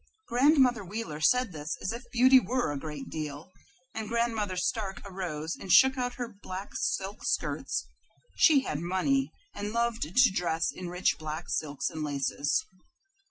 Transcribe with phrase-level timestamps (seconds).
[0.27, 3.51] Grandmother Wheeler said that as if beauty were a great deal,
[3.93, 7.85] and Grandmother Stark arose and shook out her black silk skirts.
[8.35, 12.65] She had money, and loved to dress in rich black silks and laces.